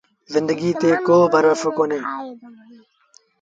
[0.33, 1.99] زندڪيٚ تي ڪو ڀروسو ڪونهي۔